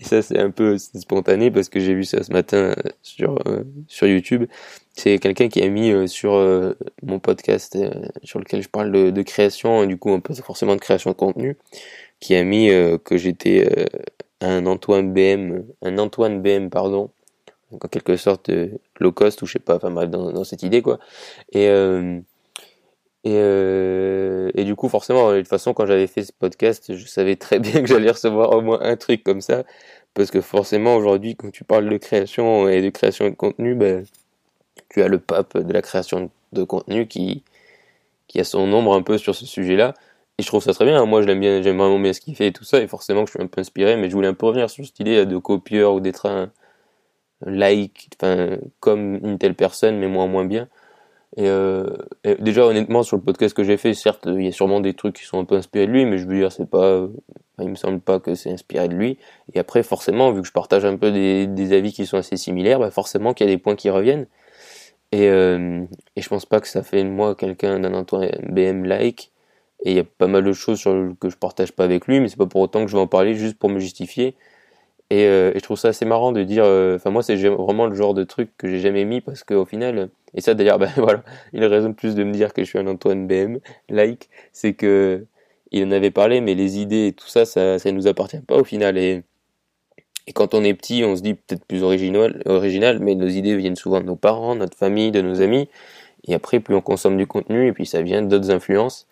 et 0.00 0.04
ça 0.04 0.22
c'est 0.22 0.38
un 0.38 0.50
peu 0.50 0.78
spontané 0.78 1.50
parce 1.50 1.68
que 1.68 1.80
j'ai 1.80 1.94
vu 1.94 2.04
ça 2.04 2.22
ce 2.22 2.32
matin 2.32 2.56
euh, 2.56 2.74
sur 3.02 3.36
euh, 3.46 3.64
sur 3.88 4.06
YouTube, 4.06 4.44
c'est 4.92 5.18
quelqu'un 5.18 5.48
qui 5.48 5.60
a 5.62 5.68
mis 5.68 6.08
sur 6.08 6.32
mon 7.02 7.18
podcast 7.18 7.78
sur 8.22 8.38
lequel 8.38 8.62
je 8.62 8.68
parle 8.68 8.92
de, 8.92 9.22
création, 9.22 9.86
du 9.86 9.96
coup 9.96 10.12
un 10.12 10.20
peu 10.20 10.34
forcément 10.34 10.74
de 10.76 10.80
création 10.80 11.10
de 11.10 11.16
contenu, 11.16 11.56
qui 12.20 12.34
a 12.36 12.44
mis 12.44 12.68
que 13.02 13.16
j'étais 13.16 13.88
un 14.42 14.66
Antoine 14.66 15.14
BM, 15.14 15.64
un 15.80 15.98
Antoine 15.98 16.42
BM 16.42 16.68
pardon, 16.68 17.10
en 17.70 17.78
quelque 17.88 18.16
sorte 18.16 18.50
low 19.00 19.12
cost 19.12 19.40
ou 19.40 19.46
je 19.46 19.54
sais 19.54 19.58
pas, 19.60 19.76
enfin 19.76 19.90
bref 19.90 20.10
dans, 20.10 20.30
dans 20.30 20.44
cette 20.44 20.62
idée 20.62 20.82
quoi, 20.82 20.98
et 21.52 21.68
et, 23.24 23.34
euh, 23.36 24.50
et 24.54 24.64
du 24.64 24.74
coup, 24.74 24.88
forcément, 24.88 25.32
de 25.32 25.38
toute 25.38 25.48
façon, 25.48 25.74
quand 25.74 25.86
j'avais 25.86 26.08
fait 26.08 26.24
ce 26.24 26.32
podcast, 26.32 26.96
je 26.96 27.06
savais 27.06 27.36
très 27.36 27.60
bien 27.60 27.80
que 27.82 27.86
j'allais 27.86 28.10
recevoir 28.10 28.50
au 28.52 28.60
moins 28.62 28.80
un 28.82 28.96
truc 28.96 29.22
comme 29.22 29.40
ça. 29.40 29.64
Parce 30.14 30.30
que 30.30 30.40
forcément, 30.40 30.96
aujourd'hui, 30.96 31.36
quand 31.36 31.50
tu 31.50 31.64
parles 31.64 31.88
de 31.88 31.96
création 31.98 32.68
et 32.68 32.82
de 32.82 32.90
création 32.90 33.26
de 33.30 33.34
contenu, 33.34 33.74
ben, 33.74 34.04
tu 34.90 35.02
as 35.02 35.08
le 35.08 35.18
pape 35.20 35.58
de 35.58 35.72
la 35.72 35.82
création 35.82 36.30
de 36.52 36.64
contenu 36.64 37.06
qui, 37.08 37.44
qui 38.28 38.40
a 38.40 38.44
son 38.44 38.72
ombre 38.72 38.94
un 38.94 39.02
peu 39.02 39.18
sur 39.18 39.34
ce 39.34 39.46
sujet-là. 39.46 39.94
Et 40.38 40.42
je 40.42 40.48
trouve 40.48 40.62
ça 40.62 40.74
très 40.74 40.84
bien. 40.86 41.04
Moi, 41.06 41.22
je 41.22 41.32
bien, 41.32 41.62
j'aime 41.62 41.78
vraiment 41.78 41.98
bien 42.00 42.12
ce 42.12 42.20
qu'il 42.20 42.36
fait 42.36 42.48
et 42.48 42.52
tout 42.52 42.64
ça. 42.64 42.80
Et 42.82 42.88
forcément, 42.88 43.26
je 43.26 43.32
suis 43.32 43.42
un 43.42 43.46
peu 43.46 43.60
inspiré, 43.60 43.96
mais 43.96 44.10
je 44.10 44.14
voulais 44.14 44.28
un 44.28 44.34
peu 44.34 44.46
revenir 44.46 44.70
sur 44.70 44.84
cette 44.86 45.00
idée 45.00 45.26
de 45.26 45.38
copieur 45.38 45.94
ou 45.94 46.00
d'être 46.00 46.26
un 46.26 46.50
like, 47.46 48.08
enfin, 48.16 48.58
comme 48.80 49.16
une 49.24 49.38
telle 49.38 49.54
personne, 49.54 49.98
mais 49.98 50.08
moins 50.08 50.26
moins 50.26 50.44
bien. 50.44 50.68
Euh, 51.38 51.96
et, 52.24 52.34
déjà 52.36 52.66
honnêtement 52.66 53.02
sur 53.02 53.16
le 53.16 53.22
podcast 53.22 53.54
que 53.54 53.64
j'ai 53.64 53.76
fait, 53.76 53.94
certes 53.94 54.24
il 54.26 54.44
y 54.44 54.48
a 54.48 54.52
sûrement 54.52 54.80
des 54.80 54.94
trucs 54.94 55.16
qui 55.16 55.24
sont 55.24 55.38
un 55.40 55.44
peu 55.44 55.56
inspirés 55.56 55.86
de 55.86 55.92
lui, 55.92 56.04
mais 56.04 56.18
je 56.18 56.26
veux 56.26 56.36
dire 56.36 56.52
c'est 56.52 56.68
pas, 56.68 57.08
il 57.58 57.68
me 57.68 57.74
semble 57.74 58.00
pas 58.00 58.20
que 58.20 58.34
c'est 58.34 58.50
inspiré 58.50 58.88
de 58.88 58.94
lui. 58.94 59.18
Et 59.54 59.58
après 59.58 59.82
forcément 59.82 60.30
vu 60.32 60.42
que 60.42 60.46
je 60.46 60.52
partage 60.52 60.84
un 60.84 60.96
peu 60.96 61.10
des, 61.10 61.46
des 61.46 61.72
avis 61.72 61.92
qui 61.92 62.06
sont 62.06 62.18
assez 62.18 62.36
similaires, 62.36 62.78
bah 62.78 62.90
forcément 62.90 63.34
qu'il 63.34 63.46
y 63.46 63.50
a 63.50 63.52
des 63.54 63.58
points 63.58 63.76
qui 63.76 63.90
reviennent. 63.90 64.26
Et, 65.12 65.28
euh, 65.28 65.84
et 66.16 66.22
je 66.22 66.28
pense 66.28 66.46
pas 66.46 66.60
que 66.60 66.68
ça 66.68 66.82
fait 66.82 67.04
de 67.04 67.08
moi 67.08 67.34
quelqu'un 67.34 67.78
d'un 67.80 67.94
Antoine 67.94 68.30
BM 68.48 68.84
like. 68.84 69.30
Et 69.84 69.92
il 69.92 69.96
y 69.96 70.00
a 70.00 70.04
pas 70.04 70.28
mal 70.28 70.44
de 70.44 70.52
choses 70.52 70.82
que 71.20 71.28
je 71.28 71.36
partage 71.36 71.72
pas 71.72 71.84
avec 71.84 72.06
lui, 72.06 72.20
mais 72.20 72.28
c'est 72.28 72.36
pas 72.36 72.46
pour 72.46 72.60
autant 72.62 72.84
que 72.84 72.90
je 72.90 72.96
vais 72.96 73.02
en 73.02 73.08
parler 73.08 73.34
juste 73.34 73.58
pour 73.58 73.68
me 73.68 73.80
justifier. 73.80 74.36
Et, 75.10 75.26
euh, 75.26 75.52
et 75.54 75.58
je 75.58 75.64
trouve 75.64 75.78
ça 75.78 75.88
assez 75.88 76.06
marrant 76.06 76.32
de 76.32 76.42
dire, 76.44 76.64
euh, 76.64 76.96
enfin 76.96 77.10
moi 77.10 77.22
c'est 77.22 77.36
vraiment 77.36 77.86
le 77.86 77.94
genre 77.94 78.14
de 78.14 78.24
truc 78.24 78.50
que 78.56 78.68
j'ai 78.68 78.80
jamais 78.80 79.04
mis 79.04 79.20
parce 79.20 79.44
qu'au 79.44 79.66
final 79.66 80.08
et 80.34 80.40
ça 80.40 80.54
d'ailleurs, 80.54 80.78
ben 80.80 80.90
voilà, 80.96 81.22
une 81.52 81.64
raison 81.64 81.90
de 81.90 81.94
plus 81.94 82.14
de 82.14 82.24
me 82.24 82.32
dire 82.32 82.52
que 82.52 82.62
je 82.64 82.68
suis 82.68 82.78
un 82.78 82.86
Antoine 82.86 83.26
BM, 83.26 83.58
like, 83.88 84.28
c'est 84.52 84.74
que 84.74 85.26
il 85.72 85.84
en 85.86 85.90
avait 85.90 86.10
parlé, 86.10 86.40
mais 86.40 86.54
les 86.54 86.78
idées 86.78 87.08
et 87.08 87.12
tout 87.12 87.26
ça, 87.28 87.46
ça, 87.46 87.78
ça 87.78 87.90
nous 87.92 88.06
appartient 88.06 88.40
pas 88.40 88.56
au 88.56 88.64
final. 88.64 88.98
Et, 88.98 89.22
et 90.26 90.32
quand 90.32 90.54
on 90.54 90.62
est 90.64 90.74
petit, 90.74 91.02
on 91.04 91.16
se 91.16 91.22
dit 91.22 91.34
peut-être 91.34 91.64
plus 91.64 91.82
original, 91.82 92.42
original, 92.46 92.98
mais 93.00 93.14
nos 93.14 93.26
idées 93.26 93.56
viennent 93.56 93.76
souvent 93.76 94.00
de 94.00 94.06
nos 94.06 94.16
parents, 94.16 94.54
notre 94.54 94.76
famille, 94.76 95.10
de 95.10 95.22
nos 95.22 95.40
amis. 95.40 95.68
Et 96.28 96.34
après, 96.34 96.60
plus 96.60 96.74
on 96.74 96.82
consomme 96.82 97.16
du 97.16 97.26
contenu, 97.26 97.66
et 97.68 97.72
puis 97.72 97.86
ça 97.86 98.02
vient 98.02 98.22
d'autres 98.22 98.50
influences. 98.50 99.08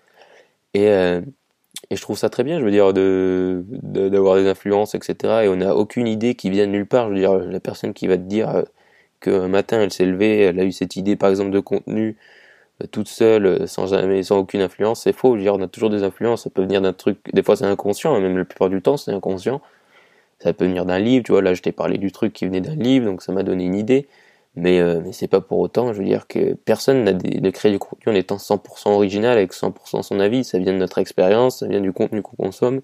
Et, 0.75 0.89
euh, 0.89 1.23
et 1.91 1.97
je 1.97 2.03
trouve 2.03 2.19
ça 2.19 2.31
très 2.31 2.45
bien, 2.45 2.61
je 2.61 2.65
veux 2.65 2.71
dire, 2.71 2.93
d'avoir 2.93 4.37
des 4.37 4.47
influences, 4.49 4.95
etc. 4.95 5.45
Et 5.45 5.49
on 5.49 5.57
n'a 5.57 5.75
aucune 5.75 6.07
idée 6.07 6.35
qui 6.35 6.51
vient 6.51 6.67
de 6.67 6.73
nulle 6.73 6.87
part. 6.87 7.09
Je 7.09 7.15
veux 7.15 7.21
dire, 7.21 7.35
la 7.37 7.61
personne 7.61 7.95
qui 7.95 8.07
va 8.07 8.17
te 8.17 8.23
dire 8.23 8.51
euh, 8.51 8.63
qu'un 9.21 9.49
matin 9.49 9.81
elle 9.81 9.93
s'est 9.93 10.07
levée, 10.07 10.41
elle 10.41 10.61
a 10.61 10.65
eu 10.65 10.73
cette 10.73 10.97
idée 10.97 11.17
par 11.17 11.31
exemple 11.31 11.51
de 11.51 11.61
contenu 11.61 12.17
euh, 12.83 12.87
toute 12.91 13.09
seule, 13.09 13.47
euh, 13.47 13.67
sans 13.67 13.87
jamais, 13.87 14.23
sans 14.23 14.39
aucune 14.39 14.61
influence, 14.61 15.03
c'est 15.03 15.13
faux. 15.13 15.33
Je 15.35 15.39
veux 15.39 15.43
dire, 15.43 15.55
on 15.55 15.63
a 15.63 15.69
toujours 15.69 15.91
des 15.91 16.03
influences. 16.03 16.45
Ça 16.45 16.51
peut 16.51 16.63
venir 16.63 16.81
d'un 16.81 16.93
truc. 16.93 17.19
Des 17.33 17.43
fois, 17.43 17.57
c'est 17.57 17.65
inconscient, 17.65 18.15
hein, 18.15 18.21
même 18.21 18.39
la 18.39 18.45
plupart 18.45 18.71
du 18.71 18.83
temps, 18.83 18.97
c'est 18.97 19.13
inconscient. 19.13 19.61
Ça 20.41 20.53
peut 20.53 20.67
venir 20.67 20.87
d'un 20.87 20.99
livre. 20.99 21.25
Tu 21.25 21.33
vois, 21.33 21.43
là, 21.43 21.55
je 21.55 21.63
t'ai 21.63 21.73
parlé 21.73 21.99
du 21.99 22.13
truc 22.13 22.33
qui 22.33 22.47
venait 22.47 22.61
d'un 22.61 22.75
livre, 22.75 23.07
donc 23.07 23.23
ça 23.23 23.33
m'a 23.33 23.43
donné 23.43 23.65
une 23.65 23.75
idée. 23.75 24.09
Mais, 24.57 24.81
euh, 24.81 25.01
mais 25.05 25.13
c'est 25.13 25.29
pas 25.29 25.41
pour 25.41 25.59
autant. 25.61 25.93
Je 25.93 25.99
veux 26.01 26.05
dire 26.05 26.27
que 26.27 26.55
personne 26.55 27.05
n'a 27.05 27.13
de 27.13 27.51
créer 27.51 27.73
du 27.73 27.79
contenu 27.79 28.13
en 28.13 28.17
étant 28.17 28.39
100% 28.39 28.91
original 28.91 29.37
avec 29.37 29.53
100% 29.53 30.03
son 30.03 30.21
avis. 30.21 30.45
Ça 30.45 30.59
vient 30.59 30.73
de 30.73 30.79
notre 30.79 30.99
expérience, 30.99 31.61
ça 31.61 31.69
vient 31.69 31.81
du 31.81 31.93
contenu 31.93 32.23
qu'on 32.23 32.37
consomme. 32.37 32.81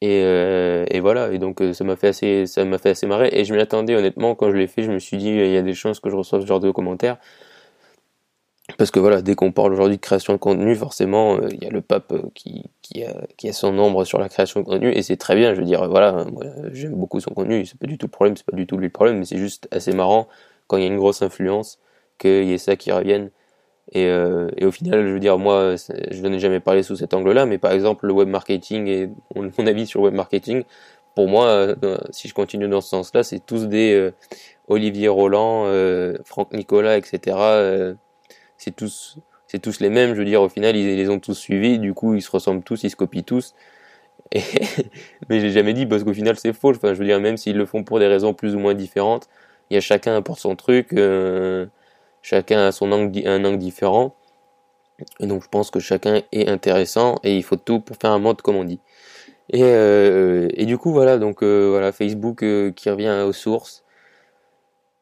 Et, 0.00 0.22
euh, 0.22 0.84
et, 0.90 1.00
voilà, 1.00 1.32
et 1.32 1.38
donc 1.38 1.60
euh, 1.60 1.72
ça 1.72 1.82
m'a 1.84 1.96
fait 1.96 2.08
assez, 2.08 2.46
ça 2.46 2.64
m'a 2.64 2.78
fait 2.78 2.90
assez 2.90 3.06
marrer. 3.06 3.30
Et 3.32 3.44
je 3.44 3.54
m'y 3.54 3.60
attendais 3.60 3.96
honnêtement 3.96 4.34
quand 4.34 4.50
je 4.50 4.56
l'ai 4.56 4.68
fait, 4.68 4.82
je 4.82 4.92
me 4.92 4.98
suis 5.00 5.16
dit 5.16 5.30
il 5.30 5.50
y 5.52 5.56
a 5.56 5.62
des 5.62 5.74
chances 5.74 6.00
que 6.00 6.10
je 6.10 6.16
reçoive 6.16 6.42
ce 6.42 6.46
genre 6.46 6.60
de 6.60 6.70
commentaires. 6.70 7.18
Parce 8.76 8.90
que 8.90 9.00
voilà, 9.00 9.22
dès 9.22 9.34
qu'on 9.34 9.50
parle 9.50 9.72
aujourd'hui 9.72 9.96
de 9.96 10.00
création 10.00 10.34
de 10.34 10.38
contenu, 10.38 10.76
forcément, 10.76 11.36
euh, 11.38 11.48
il 11.50 11.64
y 11.64 11.66
a 11.66 11.70
le 11.70 11.80
pape 11.80 12.12
qui, 12.34 12.64
qui, 12.82 13.02
a, 13.02 13.26
qui 13.36 13.48
a 13.48 13.52
son 13.52 13.76
ombre 13.78 14.04
sur 14.04 14.18
la 14.18 14.28
création 14.28 14.60
de 14.60 14.66
contenu, 14.66 14.92
et 14.92 15.02
c'est 15.02 15.16
très 15.16 15.34
bien, 15.36 15.54
je 15.54 15.60
veux 15.60 15.66
dire, 15.66 15.88
voilà, 15.88 16.26
moi 16.30 16.44
j'aime 16.72 16.94
beaucoup 16.94 17.18
son 17.20 17.30
contenu, 17.30 17.64
c'est 17.64 17.78
pas 17.78 17.86
du 17.86 17.96
tout 17.96 18.06
le 18.06 18.10
problème, 18.10 18.36
c'est 18.36 18.44
pas 18.46 18.56
du 18.56 18.66
tout 18.66 18.76
lui 18.76 18.86
le 18.86 18.92
problème, 18.92 19.18
mais 19.18 19.24
c'est 19.24 19.38
juste 19.38 19.68
assez 19.72 19.92
marrant 19.92 20.28
quand 20.66 20.76
il 20.76 20.82
y 20.82 20.84
a 20.84 20.88
une 20.88 20.98
grosse 20.98 21.22
influence, 21.22 21.78
qu'il 22.18 22.44
y 22.44 22.52
ait 22.52 22.58
ça 22.58 22.76
qui 22.76 22.92
revienne. 22.92 23.30
Et, 23.92 24.06
euh, 24.06 24.48
et, 24.56 24.66
au 24.66 24.70
final, 24.70 25.06
je 25.06 25.12
veux 25.12 25.20
dire, 25.20 25.38
moi, 25.38 25.76
je 25.76 26.20
n'en 26.22 26.32
ai 26.32 26.38
jamais 26.38 26.60
parlé 26.60 26.82
sous 26.82 26.96
cet 26.96 27.14
angle-là, 27.14 27.46
mais 27.46 27.58
par 27.58 27.72
exemple, 27.72 28.06
le 28.06 28.12
web 28.12 28.28
marketing 28.28 28.86
et 28.86 29.10
mon, 29.34 29.66
avis 29.66 29.86
sur 29.86 30.00
le 30.00 30.06
web 30.06 30.14
marketing, 30.14 30.64
pour 31.14 31.28
moi, 31.28 31.46
euh, 31.46 31.98
si 32.10 32.28
je 32.28 32.34
continue 32.34 32.68
dans 32.68 32.80
ce 32.80 32.90
sens-là, 32.90 33.22
c'est 33.22 33.44
tous 33.44 33.66
des 33.66 33.94
euh, 33.94 34.12
Olivier 34.68 35.08
Roland, 35.08 35.64
Franck 36.24 36.52
Nicolas, 36.52 36.98
etc. 36.98 37.36
c'est 38.58 38.76
tous, 38.76 39.18
c'est 39.46 39.58
tous 39.58 39.80
les 39.80 39.88
mêmes. 39.88 40.14
Je 40.14 40.18
veux 40.18 40.26
dire, 40.26 40.42
au 40.42 40.48
final, 40.50 40.76
ils, 40.76 40.96
les 40.96 41.08
ont 41.08 41.18
tous 41.18 41.34
suivis. 41.34 41.78
Du 41.78 41.94
coup, 41.94 42.14
ils 42.14 42.22
se 42.22 42.30
ressemblent 42.30 42.62
tous, 42.62 42.82
ils 42.84 42.90
se 42.90 42.96
copient 42.96 43.22
tous. 43.22 43.54
Et 44.32 44.42
mais 45.30 45.40
j'ai 45.40 45.50
jamais 45.50 45.72
dit 45.72 45.86
parce 45.86 46.04
qu'au 46.04 46.12
final, 46.12 46.36
c'est 46.38 46.52
faux. 46.52 46.70
Enfin, 46.70 46.92
je 46.92 46.98
veux 46.98 47.06
dire, 47.06 47.20
même 47.20 47.38
s'ils 47.38 47.56
le 47.56 47.64
font 47.64 47.82
pour 47.84 47.98
des 47.98 48.06
raisons 48.06 48.34
plus 48.34 48.54
ou 48.54 48.58
moins 48.58 48.74
différentes, 48.74 49.28
il 49.70 49.74
y 49.74 49.76
a 49.78 49.80
chacun 49.80 50.14
apporte 50.16 50.40
son 50.40 50.54
truc. 50.56 50.92
Chacun 52.22 52.66
a 52.66 52.72
son 52.72 52.92
angle, 52.92 53.26
un 53.26 53.44
angle 53.44 53.58
différent. 53.58 54.14
Et 55.20 55.26
donc 55.26 55.42
je 55.44 55.48
pense 55.48 55.70
que 55.70 55.80
chacun 55.80 56.22
est 56.32 56.48
intéressant 56.48 57.16
et 57.22 57.36
il 57.36 57.42
faut 57.42 57.56
tout 57.56 57.80
pour 57.80 57.96
faire 57.96 58.10
un 58.10 58.18
mode 58.18 58.42
comme 58.42 58.56
on 58.56 58.64
dit. 58.64 58.80
Et, 59.50 59.62
euh, 59.62 60.48
et 60.54 60.66
du 60.66 60.76
coup 60.76 60.92
voilà 60.92 61.18
donc 61.18 61.42
euh, 61.42 61.68
voilà 61.70 61.92
Facebook 61.92 62.42
euh, 62.42 62.70
qui 62.72 62.90
revient 62.90 63.24
aux 63.26 63.32
sources. 63.32 63.84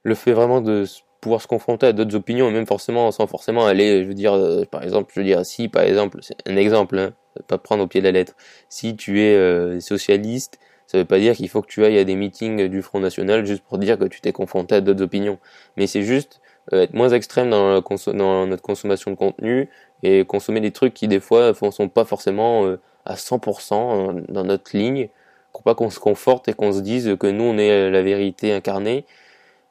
le 0.04 0.14
fait 0.14 0.32
vraiment 0.32 0.60
de 0.60 0.84
pouvoir 1.20 1.42
se 1.42 1.48
confronter 1.48 1.86
à 1.86 1.92
d'autres 1.92 2.14
opinions, 2.14 2.50
même 2.50 2.66
forcément 2.66 3.10
sans 3.10 3.26
forcément 3.26 3.66
aller, 3.66 4.04
je 4.04 4.08
veux 4.08 4.14
dire, 4.14 4.38
par 4.70 4.84
exemple, 4.84 5.10
je 5.14 5.20
veux 5.20 5.26
dire, 5.26 5.44
si 5.44 5.68
par 5.68 5.82
exemple, 5.82 6.18
c'est 6.22 6.36
un 6.46 6.56
exemple, 6.56 6.98
hein, 6.98 7.12
pas 7.48 7.58
prendre 7.58 7.82
au 7.82 7.86
pied 7.88 8.00
de 8.00 8.06
la 8.06 8.12
lettre, 8.12 8.34
si 8.68 8.94
tu 8.96 9.20
es 9.20 9.80
socialiste, 9.80 10.60
ça 10.86 10.98
veut 10.98 11.04
pas 11.04 11.18
dire 11.18 11.34
qu'il 11.34 11.48
faut 11.48 11.62
que 11.62 11.66
tu 11.66 11.84
ailles 11.84 11.98
à 11.98 12.04
des 12.04 12.14
meetings 12.14 12.68
du 12.68 12.82
Front 12.82 13.00
National 13.00 13.44
juste 13.44 13.64
pour 13.64 13.78
dire 13.78 13.98
que 13.98 14.04
tu 14.04 14.20
t'es 14.20 14.32
confronté 14.32 14.76
à 14.76 14.80
d'autres 14.80 15.02
opinions, 15.02 15.38
mais 15.76 15.88
c'est 15.88 16.02
juste 16.02 16.40
être 16.72 16.94
moins 16.94 17.10
extrême 17.10 17.50
dans, 17.50 17.80
dans, 17.80 18.46
notre 18.46 18.62
consommation 18.62 19.10
de 19.10 19.16
contenu 19.16 19.68
et 20.02 20.24
consommer 20.24 20.60
des 20.60 20.72
trucs 20.72 20.94
qui 20.94 21.08
des 21.08 21.20
fois 21.20 21.52
ne 21.60 21.70
sont 21.70 21.88
pas 21.88 22.04
forcément 22.04 22.66
à 23.04 23.14
100% 23.14 24.24
dans 24.28 24.44
notre 24.44 24.76
ligne, 24.76 25.08
pour 25.52 25.62
pas 25.62 25.74
qu'on 25.74 25.90
se 25.90 26.00
conforte 26.00 26.48
et 26.48 26.54
qu'on 26.54 26.72
se 26.72 26.80
dise 26.80 27.16
que 27.18 27.26
nous 27.28 27.44
on 27.44 27.56
est 27.56 27.90
la 27.90 28.02
vérité 28.02 28.52
incarnée 28.52 29.06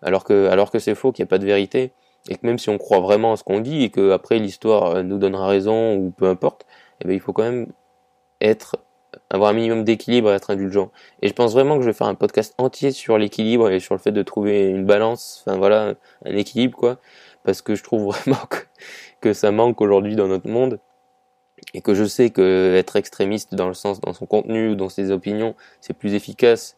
alors 0.05 0.23
que, 0.23 0.47
alors 0.47 0.71
que 0.71 0.79
c'est 0.79 0.95
faux, 0.95 1.11
qu'il 1.11 1.23
n'y 1.23 1.27
a 1.27 1.29
pas 1.29 1.39
de 1.39 1.45
vérité, 1.45 1.91
et 2.29 2.35
que 2.35 2.45
même 2.45 2.59
si 2.59 2.69
on 2.69 2.77
croit 2.77 2.99
vraiment 2.99 3.33
à 3.33 3.37
ce 3.37 3.43
qu'on 3.43 3.59
dit, 3.59 3.83
et 3.83 3.89
que 3.89 4.11
après 4.11 4.39
l'histoire 4.39 4.97
euh, 4.97 5.03
nous 5.03 5.17
donnera 5.17 5.47
raison, 5.47 5.95
ou 5.95 6.11
peu 6.11 6.27
importe, 6.27 6.65
eh 7.01 7.07
bien, 7.07 7.15
il 7.15 7.19
faut 7.19 7.33
quand 7.33 7.43
même 7.43 7.67
être, 8.41 8.77
avoir 9.29 9.51
un 9.51 9.53
minimum 9.53 9.83
d'équilibre 9.83 10.31
et 10.31 10.35
être 10.35 10.49
indulgent. 10.51 10.91
Et 11.21 11.27
je 11.27 11.33
pense 11.33 11.53
vraiment 11.53 11.77
que 11.77 11.81
je 11.81 11.87
vais 11.87 11.93
faire 11.93 12.07
un 12.07 12.15
podcast 12.15 12.53
entier 12.57 12.91
sur 12.91 13.17
l'équilibre 13.17 13.69
et 13.69 13.79
sur 13.79 13.95
le 13.95 13.99
fait 13.99 14.11
de 14.11 14.23
trouver 14.23 14.67
une 14.69 14.85
balance, 14.85 15.43
enfin 15.45 15.57
voilà, 15.57 15.95
un 16.25 16.35
équilibre, 16.35 16.77
quoi, 16.77 16.97
parce 17.43 17.61
que 17.61 17.75
je 17.75 17.83
trouve 17.83 18.05
vraiment 18.13 18.41
que, 19.21 19.33
ça 19.33 19.51
manque 19.51 19.81
aujourd'hui 19.81 20.15
dans 20.15 20.27
notre 20.27 20.47
monde, 20.47 20.79
et 21.73 21.81
que 21.81 21.95
je 21.95 22.03
sais 22.03 22.29
que 22.29 22.75
être 22.75 22.95
extrémiste 22.95 23.55
dans 23.55 23.67
le 23.67 23.73
sens, 23.73 23.99
dans 23.99 24.13
son 24.13 24.25
contenu 24.25 24.69
ou 24.69 24.75
dans 24.75 24.89
ses 24.89 25.09
opinions, 25.09 25.55
c'est 25.81 25.93
plus 25.93 26.13
efficace 26.13 26.77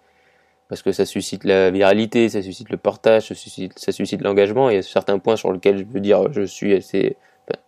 parce 0.70 0.82
que 0.82 0.91
ça 0.91 1.06
suscite 1.06 1.44
la 1.44 1.72
viralité, 1.72 2.29
ça 2.29 2.41
suscite 2.41 2.70
le 2.70 2.77
partage, 2.77 3.27
ça 3.27 3.36
suscite, 3.36 4.22
l'engagement. 4.22 4.70
Il 4.70 4.75
y 4.75 4.79
a 4.79 4.84
certains 4.84 5.17
points 5.20 5.38
sur 5.38 5.51
lesquels 5.51 5.77
je 5.77 5.84
veux 5.86 6.00
dire 6.00 6.32
je 6.32 6.41
suis 6.41 6.74
assez 6.74 7.15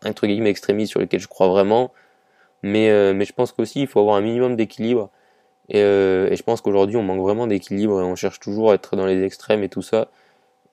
entre 0.06 0.28
guillemets 0.28 0.50
extrémiste 0.50 0.92
sur 0.92 1.00
lesquels 1.00 1.22
je 1.22 1.28
crois 1.28 1.48
vraiment, 1.48 1.92
mais 2.64 2.90
euh, 2.90 3.14
mais 3.14 3.26
je 3.26 3.34
pense 3.34 3.52
qu'aussi 3.52 3.82
il 3.82 3.88
faut 3.88 4.00
avoir 4.00 4.16
un 4.16 4.22
minimum 4.22 4.56
d'équilibre. 4.56 5.10
Et, 5.70 5.82
euh, 5.84 6.30
et, 6.32 6.36
je 6.36 6.44
pense 6.44 6.62
qu'aujourd'hui 6.62 6.98
on 6.98 7.04
manque 7.04 7.22
vraiment 7.22 7.48
d'équilibre 7.48 8.02
et 8.02 8.04
on 8.04 8.16
cherche 8.16 8.40
toujours 8.40 8.72
à 8.72 8.76
être 8.76 8.96
dans 8.96 9.06
les 9.06 9.24
extrêmes 9.24 9.64
et 9.64 9.70
tout 9.70 9.84
ça. 9.84 10.10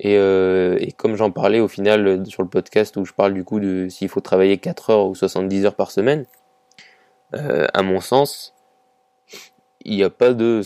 Et, 0.00 0.16
euh, 0.18 0.76
et 0.80 0.92
comme 0.92 1.16
j'en 1.16 1.30
parlais 1.30 1.60
au 1.60 1.68
final 1.68 2.26
sur 2.26 2.42
le 2.42 2.48
podcast 2.48 2.96
où 2.96 3.04
je 3.04 3.12
parle 3.12 3.34
du 3.34 3.44
coup 3.44 3.60
de 3.60 3.88
s'il 3.88 4.08
faut 4.08 4.20
travailler 4.20 4.58
4 4.58 4.90
heures 4.90 5.06
ou 5.06 5.14
70 5.14 5.66
heures 5.66 5.74
par 5.76 5.90
semaine, 5.90 6.26
à 7.32 7.82
mon 7.82 8.00
sens, 8.00 8.54
il 9.86 9.96
n'y 9.96 10.02
a 10.02 10.10
pas 10.10 10.34
de 10.34 10.62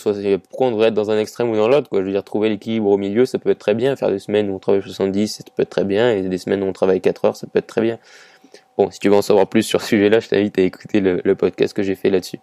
pourquoi 0.49 0.69
on 0.69 0.71
devrait 0.71 0.89
être 0.89 0.95
dans 0.95 1.11
un 1.11 1.19
extrême 1.19 1.51
ou 1.51 1.57
dans 1.57 1.69
l'autre 1.69 1.91
quoi 1.91 2.01
je 2.01 2.07
veux 2.07 2.13
dire 2.13 2.25
trouver 2.25 2.49
l'équilibre 2.49 2.89
au 2.89 2.97
milieu 2.97 3.27
ça 3.27 3.39
peut 3.39 3.51
être 3.51 3.59
très 3.59 3.75
bien 3.75 3.95
faire 3.95 4.11
des 4.11 4.19
semaines 4.19 4.49
où 4.49 4.55
on 4.55 4.59
travaille 4.59 4.83
70 4.83 5.29
ça 5.29 5.45
peut 5.55 5.63
être 5.63 5.71
très 5.71 5.85
bien 5.85 6.11
et 6.11 6.23
des 6.23 6.39
semaines 6.39 6.63
où 6.63 6.67
on 6.67 6.73
travaille 6.73 7.03
4 7.03 7.25
heures 7.27 7.37
ça 7.37 7.47
peut 7.47 7.59
être 7.59 7.67
très 7.67 7.83
bien 7.83 7.99
bon 8.77 8.91
si 8.91 8.99
tu 8.99 9.09
veux 9.09 9.17
en 9.17 9.23
savoir 9.23 9.49
plus 9.49 9.63
sur 9.63 9.81
ce 9.81 9.89
sujet 9.89 10.09
là 10.09 10.21
je 10.21 10.29
t'invite 10.29 10.59
à 10.59 10.63
écouter 10.63 11.01
le, 11.01 11.21
le 11.25 11.35
podcast 11.35 11.75
que 11.75 11.83
j'ai 11.83 11.95
fait 11.95 12.11
là-dessus. 12.11 12.39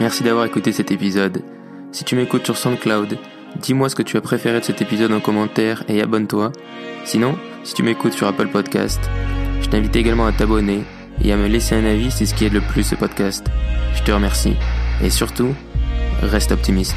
Merci 0.00 0.22
d'avoir 0.22 0.46
écouté 0.46 0.72
cet 0.72 0.90
épisode. 0.90 1.42
Si 1.92 2.04
tu 2.04 2.16
m'écoutes 2.16 2.44
sur 2.44 2.56
SoundCloud 2.56 3.18
dis-moi 3.56 3.88
ce 3.88 3.96
que 3.96 4.02
tu 4.02 4.16
as 4.16 4.20
préféré 4.20 4.60
de 4.60 4.64
cet 4.64 4.80
épisode 4.80 5.12
en 5.12 5.20
commentaire 5.20 5.84
et 5.88 6.00
abonne-toi. 6.00 6.52
Sinon 7.04 7.36
si 7.64 7.74
tu 7.74 7.82
m'écoutes 7.82 8.12
sur 8.12 8.26
Apple 8.26 8.48
Podcast 8.48 9.00
je 9.60 9.68
t'invite 9.68 9.96
également 9.96 10.26
à 10.26 10.32
t'abonner 10.32 10.80
et 11.22 11.32
à 11.32 11.36
me 11.36 11.48
laisser 11.48 11.74
un 11.74 11.84
avis 11.84 12.10
c'est 12.10 12.26
ce 12.26 12.34
qui 12.34 12.44
aide 12.44 12.54
le 12.54 12.60
plus 12.60 12.84
ce 12.84 12.94
podcast. 12.94 13.46
Je 13.94 14.02
te 14.02 14.12
remercie. 14.12 14.54
Et 15.02 15.10
surtout 15.10 15.54
Reste 16.22 16.52
optimiste. 16.52 16.96